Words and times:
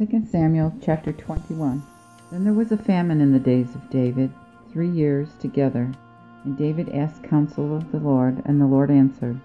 2 0.00 0.24
Samuel 0.24 0.72
chapter 0.80 1.12
21 1.12 1.82
Then 2.30 2.42
there 2.42 2.54
was 2.54 2.72
a 2.72 2.76
famine 2.78 3.20
in 3.20 3.32
the 3.32 3.38
days 3.38 3.74
of 3.74 3.90
David, 3.90 4.32
three 4.72 4.88
years 4.88 5.34
together. 5.38 5.92
And 6.42 6.56
David 6.56 6.88
asked 6.94 7.22
counsel 7.22 7.76
of 7.76 7.92
the 7.92 7.98
Lord, 7.98 8.40
and 8.46 8.58
the 8.58 8.66
Lord 8.66 8.90
answered, 8.90 9.38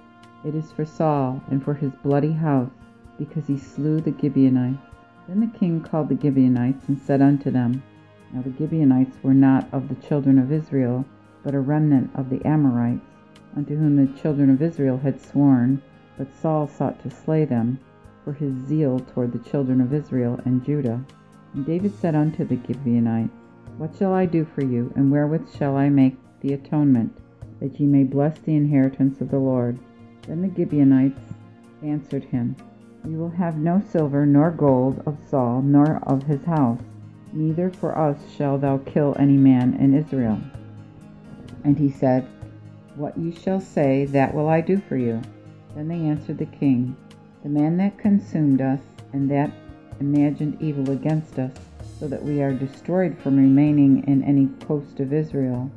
It 0.45 0.55
is 0.55 0.71
for 0.71 0.85
Saul, 0.85 1.43
and 1.49 1.61
for 1.61 1.73
his 1.73 1.91
bloody 1.95 2.31
house, 2.31 2.71
because 3.17 3.45
he 3.47 3.57
slew 3.57 3.99
the 3.99 4.15
Gibeonites. 4.17 4.79
Then 5.27 5.41
the 5.41 5.59
king 5.59 5.81
called 5.81 6.07
the 6.07 6.17
Gibeonites, 6.17 6.87
and 6.87 7.01
said 7.01 7.21
unto 7.21 7.51
them, 7.51 7.83
Now 8.31 8.41
the 8.41 8.53
Gibeonites 8.57 9.21
were 9.21 9.33
not 9.33 9.67
of 9.73 9.89
the 9.89 10.07
children 10.07 10.39
of 10.39 10.53
Israel, 10.53 11.03
but 11.43 11.53
a 11.53 11.59
remnant 11.59 12.11
of 12.15 12.29
the 12.29 12.41
Amorites, 12.47 13.03
unto 13.57 13.75
whom 13.75 13.97
the 13.97 14.21
children 14.21 14.49
of 14.49 14.61
Israel 14.61 14.99
had 14.99 15.19
sworn, 15.19 15.81
but 16.17 16.33
Saul 16.33 16.69
sought 16.69 17.03
to 17.03 17.11
slay 17.11 17.43
them 17.43 17.77
for 18.25 18.33
his 18.33 18.53
zeal 18.65 18.99
toward 18.99 19.31
the 19.31 19.49
children 19.49 19.79
of 19.79 19.93
Israel 19.93 20.39
and 20.45 20.65
Judah. 20.65 20.99
And 21.53 21.65
David 21.65 21.97
said 21.97 22.15
unto 22.15 22.43
the 22.43 22.59
Gibeonites, 22.67 23.31
What 23.77 23.95
shall 23.95 24.13
I 24.13 24.25
do 24.25 24.43
for 24.43 24.65
you, 24.65 24.91
and 24.95 25.11
wherewith 25.11 25.55
shall 25.55 25.77
I 25.77 25.89
make 25.89 26.17
the 26.41 26.53
atonement, 26.53 27.15
that 27.59 27.79
ye 27.79 27.85
may 27.85 28.03
bless 28.03 28.37
the 28.39 28.55
inheritance 28.55 29.21
of 29.21 29.29
the 29.29 29.39
Lord? 29.39 29.79
Then 30.27 30.41
the 30.41 30.53
Gibeonites 30.53 31.21
answered 31.83 32.25
him, 32.25 32.55
We 33.03 33.15
will 33.15 33.29
have 33.29 33.57
no 33.57 33.81
silver 33.91 34.25
nor 34.25 34.49
gold 34.49 35.03
of 35.05 35.17
Saul, 35.29 35.61
nor 35.61 35.99
of 36.03 36.23
his 36.23 36.43
house, 36.43 36.81
neither 37.31 37.69
for 37.69 37.97
us 37.97 38.17
shall 38.35 38.57
thou 38.57 38.79
kill 38.79 39.15
any 39.19 39.37
man 39.37 39.75
in 39.75 39.93
Israel. 39.93 40.41
And 41.63 41.77
he 41.77 41.91
said, 41.91 42.27
What 42.95 43.17
ye 43.17 43.31
shall 43.31 43.61
say, 43.61 44.05
that 44.05 44.33
will 44.33 44.49
I 44.49 44.61
do 44.61 44.81
for 44.89 44.97
you. 44.97 45.21
Then 45.75 45.87
they 45.87 45.99
answered 45.99 46.37
the 46.37 46.45
king, 46.45 46.95
the 47.45 47.51
man 47.51 47.77
that 47.77 47.95
consumed 47.99 48.59
us, 48.59 48.79
and 49.13 49.29
that 49.29 49.51
imagined 49.99 50.59
evil 50.59 50.89
against 50.89 51.37
us, 51.37 51.51
so 51.99 52.07
that 52.07 52.23
we 52.23 52.41
are 52.41 52.51
destroyed 52.51 53.15
from 53.19 53.37
remaining 53.37 54.03
in 54.07 54.23
any 54.23 54.47
coast 54.65 54.99
of 54.99 55.13
Israel, 55.13 55.69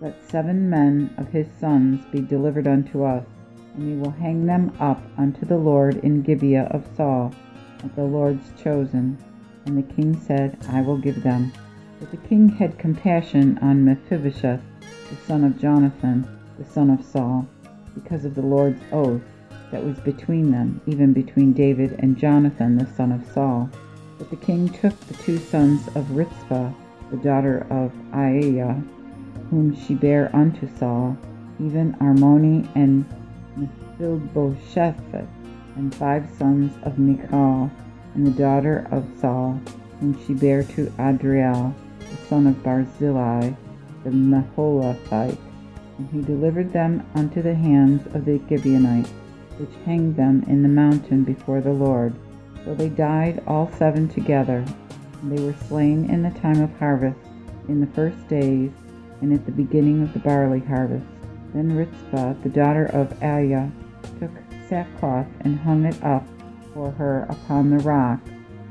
let 0.00 0.30
seven 0.30 0.70
men 0.70 1.12
of 1.18 1.26
his 1.26 1.48
sons 1.58 2.00
be 2.12 2.20
delivered 2.20 2.68
unto 2.68 3.02
us, 3.02 3.26
and 3.74 3.88
we 3.88 4.00
will 4.00 4.12
hang 4.12 4.46
them 4.46 4.72
up 4.78 5.02
unto 5.18 5.44
the 5.44 5.56
Lord 5.56 5.96
in 6.04 6.22
Gibeah 6.22 6.68
of 6.70 6.86
Saul, 6.96 7.34
at 7.82 7.96
the 7.96 8.04
Lord's 8.04 8.52
chosen. 8.62 9.18
And 9.64 9.76
the 9.76 9.94
king 9.94 10.16
said, 10.20 10.56
I 10.68 10.80
will 10.80 10.96
give 10.96 11.24
them. 11.24 11.52
But 11.98 12.12
the 12.12 12.28
king 12.28 12.50
had 12.50 12.78
compassion 12.78 13.58
on 13.60 13.84
Mephibosheth, 13.84 14.62
the 15.10 15.26
son 15.26 15.42
of 15.42 15.58
Jonathan, 15.58 16.24
the 16.56 16.64
son 16.64 16.88
of 16.88 17.04
Saul, 17.04 17.48
because 17.94 18.24
of 18.24 18.36
the 18.36 18.42
Lord's 18.42 18.80
oath 18.92 19.22
that 19.70 19.84
was 19.84 19.98
between 20.00 20.50
them, 20.50 20.80
even 20.86 21.12
between 21.12 21.52
David 21.52 21.96
and 21.98 22.16
Jonathan 22.16 22.78
the 22.78 22.86
son 22.94 23.12
of 23.12 23.26
Saul. 23.32 23.68
But 24.18 24.30
the 24.30 24.36
king 24.36 24.68
took 24.68 24.98
the 25.00 25.14
two 25.14 25.38
sons 25.38 25.86
of 25.94 26.10
Rizpah, 26.10 26.72
the 27.10 27.16
daughter 27.18 27.66
of 27.70 27.92
Aiah, 28.12 28.82
whom 29.50 29.76
she 29.76 29.94
bare 29.94 30.34
unto 30.34 30.68
Saul, 30.78 31.16
even 31.60 31.94
Armoni 31.94 32.68
and 32.74 33.04
Mephibosheth, 33.56 35.26
and 35.76 35.94
five 35.94 36.28
sons 36.38 36.72
of 36.84 36.98
Michal, 36.98 37.70
and 38.14 38.26
the 38.26 38.30
daughter 38.30 38.86
of 38.90 39.06
Saul, 39.20 39.60
whom 40.00 40.18
she 40.26 40.34
bare 40.34 40.62
to 40.62 40.92
Adriel, 40.98 41.74
the 41.98 42.26
son 42.28 42.46
of 42.46 42.62
Barzillai, 42.62 43.52
the 44.04 44.10
Meholathite, 44.10 45.38
and 45.98 46.10
he 46.10 46.22
delivered 46.22 46.72
them 46.72 47.04
unto 47.14 47.42
the 47.42 47.54
hands 47.54 48.06
of 48.14 48.24
the 48.24 48.40
Gibeonites 48.48 49.10
which 49.58 49.84
hanged 49.84 50.16
them 50.16 50.44
in 50.46 50.62
the 50.62 50.68
mountain 50.68 51.24
before 51.24 51.60
the 51.60 51.72
Lord. 51.72 52.14
So 52.64 52.74
they 52.74 52.88
died 52.88 53.42
all 53.46 53.70
seven 53.72 54.08
together, 54.08 54.64
they 55.22 55.42
were 55.42 55.54
slain 55.68 56.10
in 56.10 56.22
the 56.22 56.38
time 56.40 56.60
of 56.60 56.78
harvest, 56.78 57.18
in 57.68 57.80
the 57.80 57.86
first 57.88 58.28
days, 58.28 58.70
and 59.20 59.32
at 59.32 59.46
the 59.46 59.52
beginning 59.52 60.02
of 60.02 60.12
the 60.12 60.18
barley 60.18 60.60
harvest. 60.60 61.06
Then 61.54 61.74
Rizpah, 61.74 62.34
the 62.42 62.48
daughter 62.48 62.86
of 62.86 63.18
Aiah, 63.20 63.70
took 64.20 64.30
sackcloth 64.68 65.26
and 65.40 65.58
hung 65.58 65.84
it 65.84 66.02
up 66.04 66.26
for 66.74 66.90
her 66.92 67.26
upon 67.28 67.70
the 67.70 67.78
rock, 67.78 68.20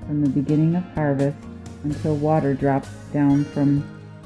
from 0.06 0.22
the 0.24 0.30
beginning 0.30 0.76
of 0.76 0.84
harvest 0.94 1.38
until 1.84 2.16
water 2.16 2.54
dropped 2.54 2.90
down 3.12 3.44
from 3.46 3.84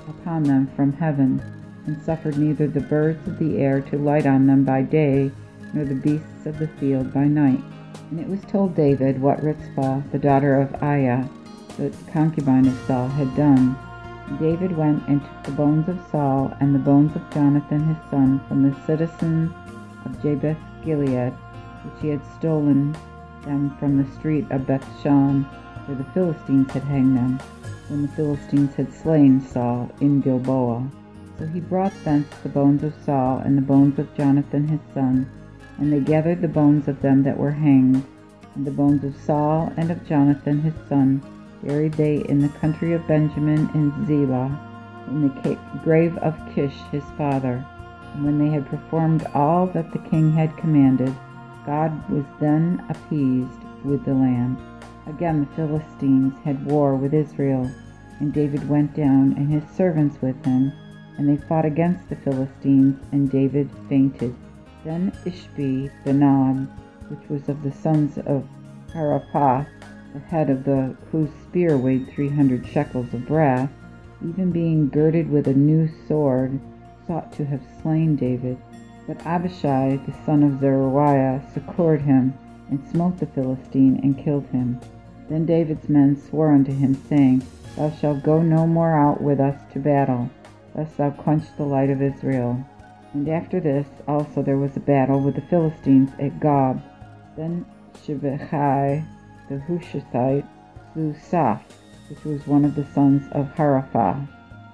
upon 0.07 0.44
them 0.44 0.67
from 0.75 0.91
heaven, 0.94 1.41
and 1.85 2.01
suffered 2.03 2.38
neither 2.38 2.67
the 2.67 2.79
birds 2.81 3.25
of 3.28 3.39
the 3.39 3.57
air 3.57 3.81
to 3.81 3.97
light 3.97 4.25
on 4.25 4.47
them 4.47 4.63
by 4.63 4.81
day, 4.81 5.31
nor 5.74 5.85
the 5.85 5.96
beasts 5.96 6.46
of 6.46 6.59
the 6.59 6.68
field 6.80 7.13
by 7.13 7.25
night. 7.25 7.62
And 8.12 8.19
it 8.19 8.28
was 8.28 8.41
told 8.41 8.75
David 8.75 9.22
what 9.22 9.44
Rizpah, 9.44 10.02
the 10.12 10.19
daughter 10.19 10.59
of 10.59 10.72
Aiah, 10.81 11.30
the 11.78 11.94
concubine 12.12 12.68
of 12.68 12.80
Saul, 12.88 13.07
had 13.07 13.35
done. 13.35 13.78
David 14.40 14.75
went 14.75 15.07
and 15.07 15.22
took 15.22 15.44
the 15.44 15.52
bones 15.52 15.88
of 15.90 16.00
Saul 16.12 16.53
and 16.59 16.74
the 16.74 16.80
bones 16.80 17.16
of 17.16 17.30
Jonathan 17.31 17.81
his 17.81 17.97
son 18.09 18.40
from 18.47 18.63
the 18.63 18.75
citizens 18.85 19.52
of 20.06 20.22
Jabesh 20.22 20.57
Gilead, 20.85 21.34
which 21.84 22.01
he 22.01 22.09
had 22.09 22.22
stolen 22.38 22.96
them 23.44 23.75
from 23.80 23.97
the 23.97 24.12
street 24.18 24.46
of 24.51 24.68
Bethshan, 24.68 25.46
where 25.86 25.97
the 25.97 26.12
Philistines 26.13 26.72
had 26.72 26.84
hanged 26.84 27.18
them, 27.18 27.40
when 27.88 28.03
the 28.03 28.07
Philistines 28.09 28.75
had 28.75 28.94
slain 28.94 29.41
Saul 29.41 29.90
in 30.01 30.22
Gilboa. 30.22 30.90
So 31.38 31.47
he 31.47 31.59
brought 31.59 31.94
thence 32.03 32.28
the 32.44 32.50
bones 32.50 32.84
of 32.84 32.94
Saul 33.06 33.40
and 33.40 33.57
the 33.57 33.62
bones 33.62 33.97
of 33.97 34.13
Jonathan 34.16 34.68
his 34.68 34.81
son, 34.94 35.30
and 35.79 35.94
they 35.94 36.00
gathered 36.00 36.41
the 36.41 36.47
bones 36.47 36.88
of 36.88 37.01
them 37.01 37.23
that 37.23 37.38
were 37.38 37.51
hanged, 37.51 38.03
and 38.56 38.66
the 38.66 38.72
bones 38.72 39.03
of 39.03 39.16
Saul 39.16 39.72
and 39.78 39.90
of 39.90 40.06
Jonathan 40.07 40.62
his 40.62 40.73
son, 40.88 41.22
buried 41.63 41.94
they 41.94 42.23
in 42.25 42.40
the 42.40 42.50
country 42.50 42.94
of 42.94 43.07
Benjamin 43.07 43.69
in 43.73 44.06
Zelah, 44.06 45.06
in 45.07 45.22
the 45.22 45.57
grave 45.84 46.18
of 46.18 46.35
Kish 46.53 46.75
his 46.91 47.03
father. 47.18 47.66
And 48.13 48.25
when 48.25 48.39
they 48.39 48.50
had 48.50 48.66
performed 48.68 49.25
all 49.34 49.68
that 49.68 49.91
the 49.91 50.09
king 50.09 50.31
had 50.31 50.57
commanded, 50.57 51.16
God 51.66 52.09
was 52.09 52.25
then 52.39 52.84
appeased 52.89 53.63
with 53.84 54.03
the 54.03 54.13
land. 54.13 54.57
Again 55.07 55.41
the 55.41 55.56
Philistines 55.56 56.34
had 56.44 56.66
war 56.66 56.95
with 56.95 57.13
Israel, 57.13 57.69
and 58.19 58.34
David 58.34 58.68
went 58.68 58.95
down, 58.95 59.34
and 59.38 59.50
his 59.50 59.63
servants 59.75 60.22
with 60.22 60.44
him, 60.45 60.73
and 61.18 61.29
they 61.29 61.38
fought 61.47 61.66
against 61.66 62.09
the 62.09 62.16
Philistines, 62.18 63.00
and 63.12 63.31
David 63.31 63.69
fainted. 63.88 64.35
Then 64.84 65.12
Ishbi 65.25 65.91
Benob, 66.06 66.67
which 67.09 67.28
was 67.29 67.50
of 67.50 67.63
the 67.63 67.72
sons 67.72 68.17
of 68.19 68.47
Harapha, 68.94 69.67
the 70.13 70.19
head 70.19 70.50
of 70.50 70.63
the 70.63 70.95
whose 71.12 71.29
spear 71.44 71.78
weighed 71.78 72.07
three 72.07 72.29
hundred 72.29 72.66
shekels 72.66 73.13
of 73.13 73.28
brass, 73.28 73.69
even 74.23 74.51
being 74.51 74.89
girded 74.89 75.29
with 75.29 75.47
a 75.47 75.53
new 75.53 75.89
sword, 76.07 76.59
sought 77.06 77.31
to 77.34 77.45
have 77.45 77.62
slain 77.81 78.16
David. 78.16 78.57
But 79.06 79.25
Abishai 79.25 80.00
the 80.06 80.13
son 80.25 80.44
of 80.44 80.59
Zeruiah 80.59 81.41
succored 81.53 82.01
him, 82.01 82.34
and 82.69 82.79
smote 82.89 83.18
the 83.19 83.25
Philistine, 83.25 84.00
and 84.03 84.18
killed 84.18 84.47
him. 84.47 84.79
Then 85.28 85.45
David's 85.45 85.89
men 85.89 86.16
swore 86.16 86.51
unto 86.51 86.72
him, 86.72 86.95
saying, 86.95 87.44
Thou 87.75 87.89
shalt 87.91 88.23
go 88.23 88.41
no 88.41 88.66
more 88.66 88.95
out 88.95 89.22
with 89.22 89.39
us 89.39 89.59
to 89.73 89.79
battle, 89.79 90.29
lest 90.75 90.97
thou 90.97 91.12
quench 91.12 91.44
the 91.57 91.63
light 91.63 91.89
of 91.89 92.01
Israel. 92.01 92.66
And 93.13 93.27
after 93.27 93.59
this 93.59 93.87
also 94.07 94.41
there 94.41 94.57
was 94.57 94.75
a 94.77 94.81
battle 94.81 95.19
with 95.19 95.35
the 95.35 95.41
Philistines 95.41 96.11
at 96.19 96.39
Gob. 96.39 96.81
Then 97.35 97.65
Sibbechai 97.93 99.05
the 99.49 99.55
Hushathite 99.55 100.47
slew 100.93 101.13
Saph, 101.13 101.61
which 102.09 102.23
was 102.23 102.45
one 102.45 102.65
of 102.65 102.75
the 102.75 102.85
sons 102.85 103.27
of 103.31 103.53
Harapha. 103.55 104.27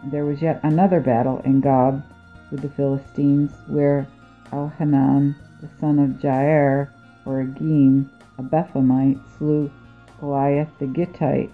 And 0.03 0.12
there 0.12 0.25
was 0.25 0.41
yet 0.41 0.59
another 0.63 1.00
battle 1.00 1.40
in 1.46 1.62
Gob 1.62 2.03
with 2.51 2.62
the 2.62 2.69
Philistines, 2.69 3.51
where 3.68 4.07
Elhanan 4.52 5.35
the 5.62 5.79
son 5.79 6.00
of 6.00 6.22
Jair, 6.22 6.90
or 7.25 7.41
Agim, 7.41 8.09
a 8.38 8.44
Bethlehemite, 8.44 9.19
slew 9.38 9.72
Goliath 10.19 10.69
the 10.79 10.85
Gittite, 10.85 11.52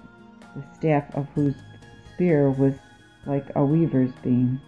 the 0.56 0.64
staff 0.76 1.16
of 1.16 1.28
whose 1.34 1.56
spear 2.14 2.50
was 2.50 2.74
like 3.26 3.46
a 3.56 3.64
weaver's 3.64 4.12
beam. 4.24 4.60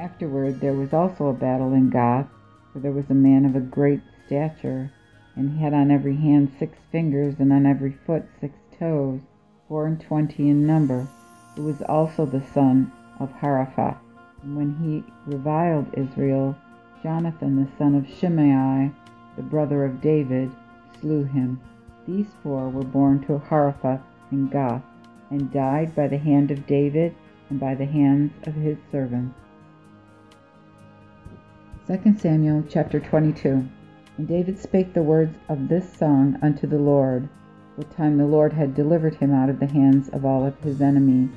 Afterward 0.00 0.60
there 0.60 0.74
was 0.74 0.92
also 0.92 1.26
a 1.26 1.32
battle 1.32 1.72
in 1.72 1.90
Gath, 1.90 2.28
where 2.70 2.82
there 2.82 2.92
was 2.92 3.10
a 3.10 3.14
man 3.14 3.44
of 3.44 3.56
a 3.56 3.60
great 3.60 4.00
stature, 4.24 4.92
and 5.34 5.50
he 5.50 5.58
had 5.58 5.74
on 5.74 5.90
every 5.90 6.14
hand 6.14 6.52
six 6.56 6.78
fingers, 6.92 7.40
and 7.40 7.52
on 7.52 7.66
every 7.66 7.90
foot 7.90 8.24
six 8.40 8.54
toes, 8.78 9.20
four 9.66 9.88
and 9.88 10.00
twenty 10.00 10.50
in 10.50 10.64
number, 10.64 11.08
who 11.56 11.64
was 11.64 11.82
also 11.82 12.24
the 12.24 12.44
son 12.54 12.92
of 13.18 13.32
Harapha. 13.32 13.98
And 14.44 14.56
when 14.56 14.76
he 14.76 15.02
reviled 15.28 15.92
Israel, 15.94 16.56
Jonathan 17.02 17.56
the 17.56 17.68
son 17.76 17.96
of 17.96 18.06
Shimei, 18.08 18.92
the 19.34 19.42
brother 19.42 19.84
of 19.84 20.00
David, 20.00 20.52
slew 21.00 21.24
him. 21.24 21.60
These 22.06 22.28
four 22.44 22.68
were 22.68 22.84
born 22.84 23.18
to 23.22 23.40
Harapha 23.40 24.00
in 24.30 24.46
Gath, 24.46 24.84
and 25.30 25.52
died 25.52 25.96
by 25.96 26.06
the 26.06 26.18
hand 26.18 26.52
of 26.52 26.68
David 26.68 27.16
and 27.50 27.58
by 27.58 27.74
the 27.74 27.86
hands 27.86 28.30
of 28.46 28.54
his 28.54 28.78
servants. 28.92 29.40
2 31.88 32.18
Samuel 32.18 32.62
chapter 32.68 33.00
22 33.00 33.66
And 34.18 34.28
David 34.28 34.58
spake 34.58 34.92
the 34.92 35.02
words 35.02 35.34
of 35.48 35.68
this 35.68 35.90
song 35.90 36.38
unto 36.42 36.66
the 36.66 36.78
Lord. 36.78 37.26
what 37.76 37.90
time 37.96 38.18
the 38.18 38.26
Lord 38.26 38.52
had 38.52 38.74
delivered 38.74 39.14
him 39.14 39.32
out 39.32 39.48
of 39.48 39.58
the 39.58 39.68
hands 39.68 40.10
of 40.10 40.26
all 40.26 40.44
of 40.44 40.60
his 40.60 40.82
enemies, 40.82 41.30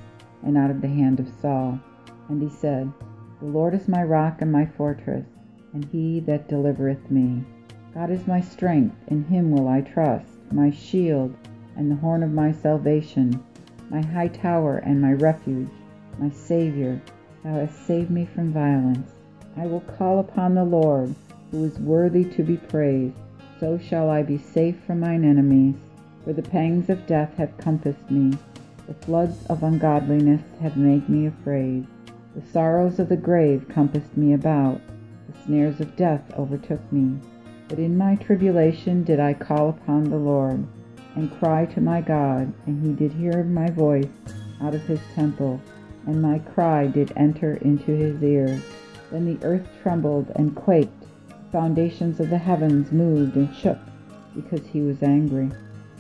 and 0.44 0.58
out 0.58 0.70
of 0.70 0.82
the 0.82 0.90
hand 0.90 1.22
of 1.22 1.30
Saul. 1.42 1.80
And 2.28 2.42
he 2.42 2.50
said, 2.50 2.92
The 3.40 3.46
Lord 3.46 3.74
is 3.74 3.88
my 3.88 4.04
rock 4.04 4.42
and 4.42 4.52
my 4.52 4.66
fortress, 4.66 5.26
and 5.72 5.86
he 5.86 6.20
that 6.20 6.50
delivereth 6.50 7.10
me. 7.10 7.46
God 7.94 8.12
is 8.12 8.28
my 8.28 8.42
strength, 8.42 8.98
in 9.08 9.24
him 9.24 9.52
will 9.52 9.70
I 9.70 9.80
trust, 9.80 10.36
my 10.52 10.70
shield, 10.70 11.34
and 11.78 11.90
the 11.90 11.96
horn 11.96 12.24
of 12.24 12.34
my 12.34 12.52
salvation, 12.52 13.42
my 13.90 14.02
high 14.02 14.28
tower 14.28 14.80
and 14.80 15.02
my 15.02 15.14
refuge, 15.14 15.72
my 16.20 16.30
Saviour. 16.30 17.00
Thou 17.42 17.54
hast 17.54 17.88
saved 17.88 18.12
me 18.12 18.26
from 18.26 18.52
violence. 18.52 19.14
I 19.58 19.68
will 19.68 19.82
call 19.82 20.20
upon 20.20 20.56
the 20.56 20.64
Lord, 20.64 21.14
who 21.52 21.66
is 21.66 21.78
worthy 21.80 22.24
to 22.26 22.44
be 22.44 22.58
praised. 22.58 23.16
So 23.60 23.78
shall 23.78 24.10
I 24.10 24.24
be 24.24 24.38
safe 24.38 24.78
from 24.86 25.02
mine 25.02 25.24
enemies. 25.24 25.76
For 26.24 26.34
the 26.34 26.42
pangs 26.42 26.90
of 26.90 27.06
death 27.08 27.36
have 27.38 27.58
compassed 27.58 28.10
me. 28.10 28.38
The 28.88 28.94
floods 29.06 29.46
of 29.48 29.64
ungodliness 29.64 30.42
have 30.62 30.78
made 30.78 31.08
me 31.10 31.28
afraid. 31.28 31.88
The 32.36 32.42
sorrows 32.52 33.00
of 33.00 33.10
the 33.10 33.18
grave 33.18 33.68
compassed 33.70 34.16
me 34.16 34.34
about. 34.34 34.82
The 35.28 35.46
snares 35.46 35.80
of 35.80 35.96
death 35.96 36.24
overtook 36.38 36.82
me. 36.92 37.20
But 37.68 37.80
in 37.80 37.98
my 37.98 38.16
tribulation 38.16 39.04
did 39.04 39.20
I 39.20 39.34
call 39.34 39.70
upon 39.70 40.10
the 40.10 40.18
Lord, 40.18 40.66
and 41.16 41.38
cry 41.40 41.66
to 41.68 41.82
my 41.82 42.02
God, 42.02 42.54
and 42.66 42.86
he 42.86 42.94
did 42.94 43.14
hear 43.14 43.44
my 43.44 43.70
voice 43.70 44.08
out 44.62 44.76
of 44.76 44.82
his 44.84 45.00
temple, 45.16 45.62
and 46.06 46.22
my 46.22 46.40
cry 46.40 46.88
did 46.88 47.14
enter 47.16 47.56
into 47.56 47.92
his 47.92 48.22
ear. 48.24 48.62
Then 49.12 49.26
the 49.26 49.46
earth 49.46 49.68
trembled 49.84 50.32
and 50.36 50.56
quaked, 50.56 51.02
the 51.28 51.52
foundations 51.52 52.20
of 52.20 52.30
the 52.30 52.38
heavens 52.38 52.92
moved 52.92 53.36
and 53.36 53.54
shook, 53.54 53.78
because 54.34 54.66
he 54.66 54.82
was 54.82 55.04
angry. 55.04 55.52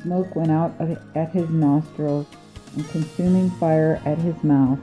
Smoke 0.01 0.35
went 0.35 0.49
out 0.49 0.73
at 1.13 1.31
his 1.31 1.49
nostrils, 1.49 2.25
and 2.75 2.87
consuming 2.89 3.49
fire 3.51 4.01
at 4.05 4.17
his 4.17 4.41
mouth. 4.43 4.79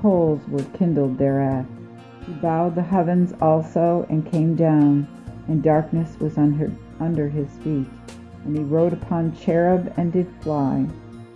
Coals 0.00 0.40
were 0.48 0.64
kindled 0.76 1.18
thereat. 1.18 1.64
He 2.26 2.32
bowed 2.34 2.74
the 2.74 2.82
heavens 2.82 3.32
also, 3.40 4.06
and 4.08 4.30
came 4.30 4.56
down, 4.56 5.06
and 5.46 5.62
darkness 5.62 6.18
was 6.18 6.36
under, 6.36 6.72
under 6.98 7.28
his 7.28 7.48
feet. 7.62 7.86
And 8.44 8.56
he 8.56 8.64
rode 8.64 8.92
upon 8.92 9.36
cherub 9.36 9.92
and 9.96 10.12
did 10.12 10.28
fly. 10.40 10.86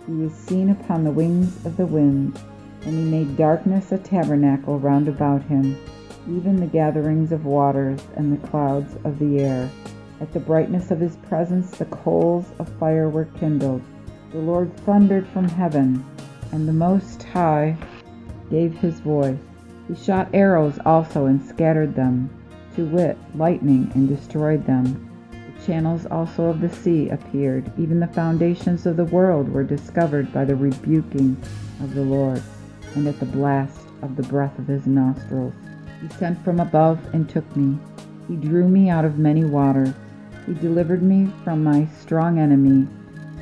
He 0.05 0.11
was 0.11 0.33
seen 0.33 0.69
upon 0.69 1.05
the 1.05 1.11
wings 1.11 1.65
of 1.65 1.77
the 1.77 1.85
wind, 1.85 2.37
and 2.83 2.93
he 2.93 3.09
made 3.09 3.37
darkness 3.37 3.91
a 3.91 3.97
tabernacle 3.97 4.77
round 4.79 5.07
about 5.07 5.41
him, 5.43 5.77
even 6.27 6.59
the 6.59 6.67
gatherings 6.67 7.31
of 7.31 7.45
waters 7.45 8.01
and 8.15 8.31
the 8.31 8.47
clouds 8.47 8.95
of 9.03 9.17
the 9.19 9.39
air. 9.39 9.69
At 10.19 10.33
the 10.33 10.39
brightness 10.39 10.91
of 10.91 10.99
his 10.99 11.15
presence 11.15 11.71
the 11.71 11.85
coals 11.85 12.45
of 12.59 12.67
fire 12.79 13.09
were 13.09 13.25
kindled. 13.39 13.81
The 14.31 14.39
Lord 14.39 14.75
thundered 14.77 15.27
from 15.27 15.47
heaven, 15.47 16.05
and 16.51 16.67
the 16.67 16.73
Most 16.73 17.23
High 17.23 17.77
gave 18.49 18.77
his 18.77 18.99
voice. 18.99 19.37
He 19.87 19.95
shot 19.95 20.29
arrows 20.33 20.79
also 20.85 21.27
and 21.27 21.41
scattered 21.45 21.95
them, 21.95 22.29
to 22.75 22.85
wit, 22.85 23.17
lightning, 23.35 23.89
and 23.95 24.07
destroyed 24.07 24.65
them. 24.65 25.09
The 25.31 25.65
channels 25.65 26.05
also 26.07 26.45
of 26.45 26.59
the 26.59 26.69
sea 26.69 27.09
appeared, 27.09 27.71
even 27.77 27.99
the 27.99 28.07
foundations 28.07 28.85
of 28.85 28.97
the 28.97 29.05
world 29.05 29.49
were 29.49 29.63
discovered 29.63 30.33
by 30.33 30.45
the 30.45 30.55
rebuking 30.55 31.37
of 31.81 31.93
the 31.93 32.01
Lord, 32.01 32.41
and 32.95 33.07
at 33.07 33.19
the 33.19 33.25
blast 33.25 33.79
of 34.01 34.15
the 34.15 34.23
breath 34.23 34.57
of 34.59 34.67
his 34.67 34.85
nostrils. 34.85 35.53
He 36.01 36.09
sent 36.09 36.43
from 36.43 36.59
above 36.59 36.99
and 37.13 37.29
took 37.29 37.55
me. 37.55 37.77
He 38.27 38.35
drew 38.35 38.67
me 38.67 38.89
out 38.89 39.05
of 39.05 39.17
many 39.17 39.43
waters. 39.43 39.93
He 40.45 40.53
delivered 40.53 41.01
me 41.01 41.31
from 41.43 41.63
my 41.63 41.87
strong 41.99 42.39
enemy 42.39 42.87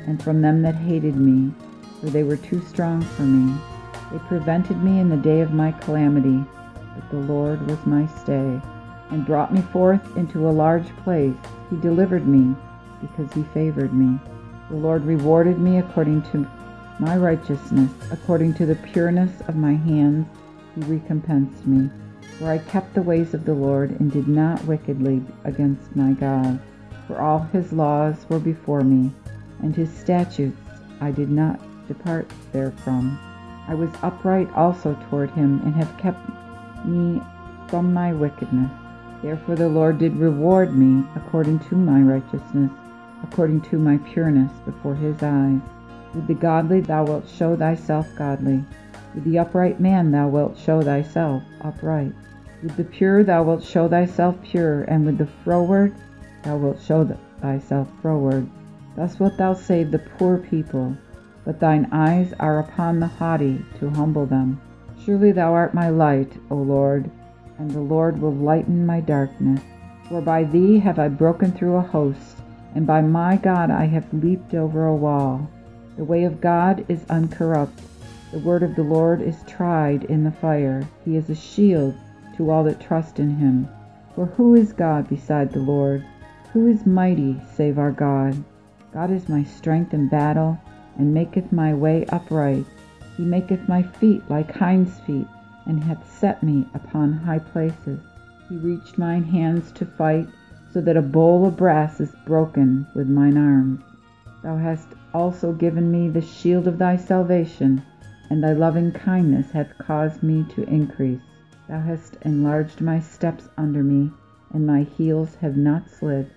and 0.06 0.22
from 0.22 0.40
them 0.40 0.62
that 0.62 0.74
hated 0.74 1.16
me, 1.16 1.52
for 2.00 2.06
they 2.06 2.22
were 2.22 2.36
too 2.36 2.60
strong 2.62 3.02
for 3.02 3.22
me. 3.22 3.54
They 4.12 4.18
prevented 4.20 4.82
me 4.82 5.00
in 5.00 5.08
the 5.08 5.16
day 5.16 5.40
of 5.40 5.52
my 5.52 5.72
calamity, 5.72 6.44
but 6.94 7.10
the 7.10 7.32
Lord 7.32 7.66
was 7.68 7.84
my 7.84 8.06
stay, 8.22 8.60
and 9.10 9.26
brought 9.26 9.52
me 9.52 9.62
forth 9.72 10.16
into 10.16 10.48
a 10.48 10.50
large 10.50 10.88
place. 10.98 11.34
He 11.70 11.76
delivered 11.76 12.26
me, 12.26 12.54
because 13.00 13.32
he 13.32 13.42
favored 13.54 13.92
me. 13.92 14.18
The 14.70 14.76
Lord 14.76 15.04
rewarded 15.04 15.58
me 15.58 15.78
according 15.78 16.22
to 16.30 16.46
my 16.98 17.16
righteousness, 17.16 17.90
according 18.10 18.54
to 18.54 18.66
the 18.66 18.76
pureness 18.76 19.40
of 19.48 19.56
my 19.56 19.74
hands, 19.74 20.26
he 20.74 20.80
recompensed 20.82 21.66
me. 21.66 21.90
For 22.38 22.50
I 22.50 22.58
kept 22.58 22.94
the 22.94 23.02
ways 23.02 23.34
of 23.34 23.44
the 23.44 23.54
Lord, 23.54 23.98
and 23.98 24.12
did 24.12 24.28
not 24.28 24.64
wickedly 24.64 25.22
against 25.44 25.96
my 25.96 26.12
God 26.12 26.60
for 27.06 27.20
all 27.20 27.40
his 27.52 27.72
laws 27.72 28.26
were 28.28 28.38
before 28.38 28.82
me, 28.82 29.12
and 29.62 29.74
his 29.74 29.90
statutes 29.90 30.58
I 31.00 31.10
did 31.10 31.30
not 31.30 31.60
depart 31.86 32.30
therefrom. 32.52 33.18
I 33.68 33.74
was 33.74 33.90
upright 34.02 34.52
also 34.54 34.94
toward 35.08 35.30
him, 35.30 35.60
and 35.64 35.74
have 35.74 35.96
kept 35.98 36.20
me 36.84 37.20
from 37.68 37.92
my 37.92 38.12
wickedness. 38.12 38.70
Therefore 39.22 39.54
the 39.54 39.68
Lord 39.68 39.98
did 39.98 40.16
reward 40.16 40.76
me 40.76 41.04
according 41.14 41.60
to 41.60 41.76
my 41.76 42.00
righteousness, 42.00 42.70
according 43.22 43.62
to 43.62 43.78
my 43.78 43.98
pureness 43.98 44.52
before 44.64 44.94
his 44.94 45.22
eyes. 45.22 45.60
With 46.14 46.26
the 46.26 46.34
godly 46.34 46.80
thou 46.80 47.04
wilt 47.04 47.28
show 47.28 47.56
thyself 47.56 48.08
godly. 48.16 48.64
With 49.14 49.24
the 49.24 49.38
upright 49.38 49.80
man 49.80 50.10
thou 50.10 50.28
wilt 50.28 50.58
show 50.58 50.82
thyself 50.82 51.42
upright. 51.60 52.12
With 52.62 52.76
the 52.76 52.84
pure 52.84 53.22
thou 53.22 53.42
wilt 53.42 53.62
show 53.62 53.86
thyself 53.86 54.40
pure, 54.42 54.82
and 54.84 55.04
with 55.04 55.18
the 55.18 55.26
froward 55.26 55.92
thou 56.42 56.56
wilt 56.56 56.80
show 56.80 57.06
thyself 57.38 57.88
froward. 58.00 58.46
Thus 58.94 59.20
wilt 59.20 59.36
thou 59.36 59.52
save 59.52 59.90
the 59.90 59.98
poor 59.98 60.38
people, 60.38 60.96
but 61.44 61.60
thine 61.60 61.86
eyes 61.92 62.32
are 62.40 62.58
upon 62.58 62.98
the 62.98 63.06
haughty 63.06 63.62
to 63.78 63.90
humble 63.90 64.24
them. 64.24 64.58
Surely 64.98 65.32
thou 65.32 65.52
art 65.52 65.74
my 65.74 65.90
light, 65.90 66.32
O 66.50 66.56
Lord, 66.56 67.10
and 67.58 67.70
the 67.70 67.80
Lord 67.80 68.22
will 68.22 68.34
lighten 68.34 68.86
my 68.86 69.00
darkness. 69.00 69.60
For 70.08 70.22
by 70.22 70.44
thee 70.44 70.78
have 70.78 70.98
I 70.98 71.08
broken 71.08 71.52
through 71.52 71.76
a 71.76 71.82
host, 71.82 72.38
and 72.74 72.86
by 72.86 73.02
my 73.02 73.36
God 73.36 73.70
I 73.70 73.84
have 73.84 74.14
leaped 74.14 74.54
over 74.54 74.86
a 74.86 74.96
wall. 74.96 75.46
The 75.98 76.04
way 76.04 76.24
of 76.24 76.40
God 76.40 76.86
is 76.88 77.04
uncorrupt. 77.10 77.82
The 78.32 78.38
word 78.38 78.62
of 78.62 78.74
the 78.76 78.82
Lord 78.82 79.20
is 79.20 79.42
tried 79.46 80.04
in 80.04 80.24
the 80.24 80.30
fire. 80.30 80.88
He 81.04 81.16
is 81.16 81.28
a 81.28 81.34
shield 81.34 81.94
to 82.36 82.50
all 82.50 82.64
that 82.64 82.80
trust 82.80 83.18
in 83.18 83.30
him. 83.36 83.68
For 84.14 84.26
who 84.26 84.54
is 84.54 84.72
God 84.72 85.08
beside 85.08 85.52
the 85.52 85.58
Lord? 85.60 86.04
Who 86.52 86.68
is 86.68 86.86
mighty 86.86 87.40
save 87.54 87.78
our 87.78 87.92
God? 87.92 88.42
God 88.92 89.10
is 89.10 89.28
my 89.28 89.44
strength 89.44 89.92
in 89.92 90.08
battle, 90.08 90.58
and 90.96 91.12
maketh 91.12 91.52
my 91.52 91.74
way 91.74 92.06
upright. 92.06 92.64
He 93.16 93.24
maketh 93.24 93.68
my 93.68 93.82
feet 93.82 94.22
like 94.30 94.50
hinds' 94.50 94.98
feet, 95.00 95.26
and 95.66 95.82
hath 95.84 96.10
set 96.18 96.42
me 96.42 96.66
upon 96.74 97.12
high 97.12 97.40
places. 97.40 98.00
He 98.48 98.56
reached 98.56 98.96
mine 98.96 99.24
hands 99.24 99.72
to 99.72 99.84
fight, 99.84 100.28
so 100.72 100.80
that 100.80 100.96
a 100.96 101.02
bowl 101.02 101.46
of 101.46 101.56
brass 101.56 102.00
is 102.00 102.14
broken 102.26 102.86
with 102.94 103.08
mine 103.08 103.36
arms. 103.36 103.82
Thou 104.42 104.56
hast 104.56 104.88
also 105.12 105.52
given 105.52 105.90
me 105.90 106.08
the 106.08 106.20
shield 106.20 106.68
of 106.68 106.78
thy 106.78 106.96
salvation, 106.96 107.82
and 108.30 108.42
thy 108.42 108.52
loving 108.52 108.92
kindness 108.92 109.50
hath 109.50 109.76
caused 109.78 110.22
me 110.22 110.44
to 110.54 110.62
increase. 110.64 111.20
Thou 111.68 111.80
hast 111.80 112.16
enlarged 112.22 112.80
my 112.80 113.00
steps 113.00 113.48
under 113.58 113.82
me, 113.82 114.12
and 114.52 114.64
my 114.64 114.82
heels 114.82 115.34
have 115.40 115.56
not 115.56 115.90
slid. 115.90 116.30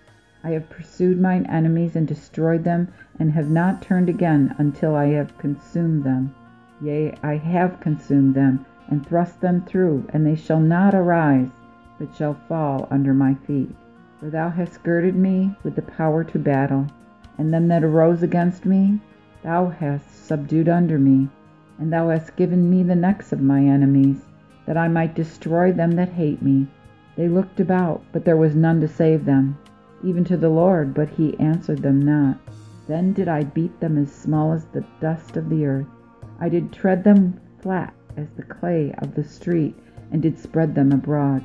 I 0.43 0.49
have 0.49 0.71
pursued 0.71 1.21
mine 1.21 1.45
enemies 1.45 1.95
and 1.95 2.07
destroyed 2.07 2.63
them, 2.63 2.87
and 3.19 3.31
have 3.33 3.47
not 3.47 3.79
turned 3.79 4.09
again 4.09 4.55
until 4.57 4.95
I 4.95 5.05
have 5.09 5.37
consumed 5.37 6.03
them. 6.03 6.33
Yea, 6.81 7.13
I 7.21 7.35
have 7.35 7.79
consumed 7.79 8.33
them, 8.33 8.65
and 8.87 9.05
thrust 9.05 9.39
them 9.39 9.61
through, 9.61 10.05
and 10.09 10.25
they 10.25 10.33
shall 10.33 10.59
not 10.59 10.95
arise, 10.95 11.51
but 11.99 12.15
shall 12.15 12.33
fall 12.33 12.87
under 12.89 13.13
my 13.13 13.35
feet. 13.35 13.75
For 14.17 14.31
thou 14.31 14.49
hast 14.49 14.81
girded 14.81 15.15
me 15.15 15.55
with 15.61 15.75
the 15.75 15.83
power 15.83 16.23
to 16.23 16.39
battle, 16.39 16.87
and 17.37 17.53
them 17.53 17.67
that 17.67 17.83
arose 17.83 18.23
against 18.23 18.65
me 18.65 18.99
thou 19.43 19.67
hast 19.67 20.25
subdued 20.25 20.69
under 20.69 20.97
me. 20.97 21.29
And 21.77 21.93
thou 21.93 22.09
hast 22.09 22.35
given 22.35 22.67
me 22.67 22.81
the 22.81 22.95
necks 22.95 23.31
of 23.31 23.41
my 23.41 23.63
enemies, 23.63 24.25
that 24.69 24.77
I 24.77 24.87
might 24.87 25.15
destroy 25.15 25.71
them 25.71 25.93
that 25.93 26.09
hate 26.09 26.43
me. 26.43 26.67
They 27.15 27.27
looked 27.27 27.59
about, 27.59 28.03
but 28.11 28.23
there 28.23 28.37
was 28.37 28.55
none 28.55 28.79
to 28.81 28.87
save 28.87 29.25
them 29.25 29.57
even 30.03 30.23
to 30.25 30.37
the 30.37 30.49
Lord, 30.49 30.93
but 30.93 31.09
he 31.09 31.39
answered 31.39 31.79
them 31.79 31.99
not. 31.99 32.37
Then 32.87 33.13
did 33.13 33.27
I 33.27 33.45
beat 33.45 33.79
them 33.79 33.97
as 33.97 34.11
small 34.11 34.53
as 34.53 34.65
the 34.65 34.83
dust 35.01 35.37
of 35.37 35.49
the 35.49 35.65
earth. 35.65 35.87
I 36.39 36.49
did 36.49 36.71
tread 36.71 37.03
them 37.03 37.39
flat 37.61 37.95
as 38.15 38.29
the 38.29 38.43
clay 38.43 38.93
of 38.99 39.15
the 39.15 39.23
street, 39.23 39.75
and 40.11 40.21
did 40.21 40.37
spread 40.37 40.75
them 40.75 40.91
abroad. 40.91 41.43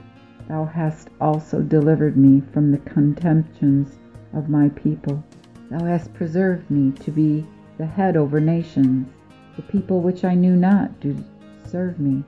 Thou 0.49 0.67
hast 0.67 1.09
also 1.19 1.63
delivered 1.63 2.19
me 2.19 2.43
from 2.53 2.71
the 2.71 2.79
contemptions 2.79 3.99
of 4.35 4.51
my 4.51 4.69
people. 4.69 5.25
Thou 5.71 5.85
hast 5.87 6.13
preserved 6.13 6.71
me 6.71 6.93
to 6.93 7.11
be 7.11 7.47
the 7.79 7.87
head 7.87 8.19
over 8.19 8.39
nations. 8.39 9.09
The 9.57 9.63
people 9.63 10.01
which 10.01 10.25
I 10.25 10.35
knew 10.35 10.57
not 10.57 11.01
do 11.01 11.17
serve 11.65 11.99
me. 11.99 12.23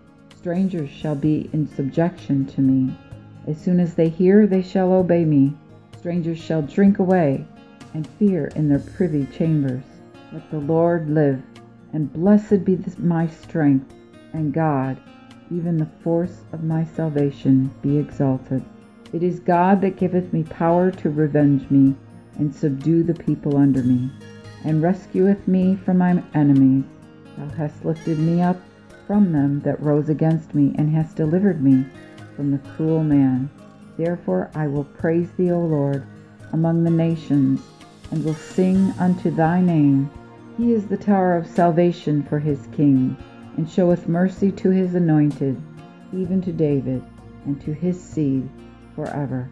Strangers 0.47 0.91
shall 0.91 1.17
be 1.17 1.50
in 1.53 1.67
subjection 1.67 2.47
to 2.47 2.61
me. 2.61 2.97
As 3.49 3.59
soon 3.59 3.81
as 3.81 3.95
they 3.95 4.09
hear, 4.09 4.47
they 4.47 4.62
shall 4.62 4.93
obey 4.93 5.25
me 5.25 5.53
strangers 5.99 6.38
shall 6.38 6.62
drink 6.62 7.00
away, 7.00 7.45
and 7.95 8.07
fear 8.07 8.47
in 8.55 8.69
their 8.69 8.79
privy 8.79 9.26
chambers. 9.26 9.83
Let 10.33 10.49
the 10.53 10.61
Lord 10.61 11.11
live, 11.11 11.43
and 11.93 12.12
blessed 12.12 12.65
be 12.65 12.79
my 12.97 13.26
strength, 13.26 13.93
and 14.35 14.55
God, 14.55 14.99
even 15.50 15.79
the 15.79 15.91
force 16.05 16.43
of 16.53 16.62
my 16.62 16.85
salvation, 16.85 17.69
be 17.83 17.99
exalted. 17.99 18.65
It 19.12 19.25
is 19.25 19.41
God 19.41 19.81
that 19.81 19.97
giveth 19.97 20.33
me 20.33 20.45
power 20.45 20.93
to 20.93 21.11
revenge 21.11 21.69
me, 21.73 21.97
and 22.38 22.55
subdue 22.55 23.03
the 23.03 23.15
people 23.15 23.57
under 23.57 23.83
me, 23.83 24.12
and 24.62 24.81
rescueth 24.81 25.49
me 25.49 25.75
from 25.75 25.99
mine 25.99 26.25
enemies. 26.35 26.85
Thou 27.37 27.49
hast 27.49 27.85
lifted 27.85 28.21
me 28.21 28.43
up 28.43 28.61
from 29.06 29.32
them 29.32 29.60
that 29.60 29.80
rose 29.80 30.08
against 30.08 30.54
me, 30.54 30.75
and 30.76 30.90
hast 30.90 31.16
delivered 31.16 31.62
me 31.62 31.86
from 32.34 32.50
the 32.50 32.58
cruel 32.70 33.04
man. 33.04 33.48
Therefore 33.96 34.50
I 34.54 34.66
will 34.66 34.84
praise 34.84 35.30
thee, 35.32 35.52
O 35.52 35.60
Lord, 35.60 36.04
among 36.52 36.84
the 36.84 36.90
nations, 36.90 37.60
and 38.10 38.25
will 38.25 38.34
sing 38.34 38.92
unto 38.98 39.30
thy 39.30 39.60
name. 39.60 40.10
He 40.56 40.72
is 40.72 40.86
the 40.86 40.96
tower 40.96 41.36
of 41.36 41.46
salvation 41.46 42.22
for 42.22 42.38
his 42.38 42.66
king, 42.72 43.16
and 43.56 43.68
showeth 43.68 44.08
mercy 44.08 44.50
to 44.52 44.70
his 44.70 44.94
anointed, 44.94 45.60
even 46.12 46.40
to 46.42 46.52
David, 46.52 47.02
and 47.44 47.60
to 47.62 47.72
his 47.72 48.00
seed 48.00 48.48
forever. 48.94 49.50